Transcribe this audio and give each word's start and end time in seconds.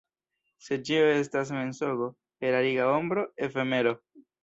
Se 0.67 0.77
ĉio 0.87 1.11
estas 1.17 1.53
mensogo, 1.59 2.09
erariga 2.51 2.91
ombro, 2.97 3.31
efemero. 3.51 3.99